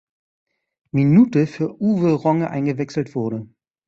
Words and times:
Minute 0.91 1.45
für 1.45 1.79
Uwe 1.79 2.13
Ronge 2.13 2.49
eingewechselt 2.49 3.13
wurde. 3.13 3.47